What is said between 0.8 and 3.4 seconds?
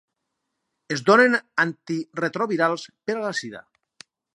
Es donen antiretrovirals per a la